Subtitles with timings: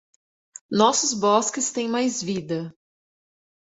[0.71, 2.75] Nossos bosques têm mais vida